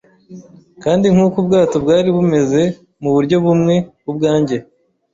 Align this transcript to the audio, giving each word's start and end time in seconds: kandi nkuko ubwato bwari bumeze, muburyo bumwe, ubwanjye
kandi 0.83 1.05
nkuko 1.13 1.35
ubwato 1.41 1.75
bwari 1.83 2.09
bumeze, 2.15 2.61
muburyo 3.01 3.37
bumwe, 3.45 3.75
ubwanjye 4.09 4.57